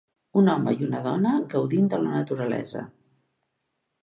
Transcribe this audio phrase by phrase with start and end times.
[0.39, 2.83] Un home i una dona gaudint de la naturalesa.